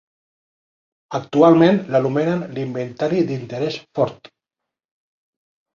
[1.19, 4.33] Actualment l'anomenen l'Inventari d'interès fort.